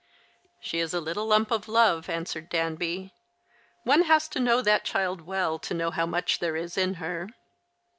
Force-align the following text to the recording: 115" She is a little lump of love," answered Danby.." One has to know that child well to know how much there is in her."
115" 0.61 0.61
She 0.67 0.79
is 0.79 0.93
a 0.95 0.99
little 0.99 1.27
lump 1.27 1.51
of 1.51 1.67
love," 1.67 2.09
answered 2.09 2.49
Danby.." 2.49 3.13
One 3.83 4.01
has 4.05 4.27
to 4.29 4.39
know 4.39 4.59
that 4.63 4.83
child 4.83 5.21
well 5.21 5.59
to 5.59 5.75
know 5.75 5.91
how 5.91 6.07
much 6.07 6.39
there 6.39 6.55
is 6.55 6.75
in 6.75 6.95
her." 6.95 7.29